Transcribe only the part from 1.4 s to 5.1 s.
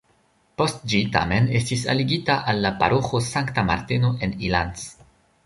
estis aligita al la paroĥo Sankta Marteno en Ilanz.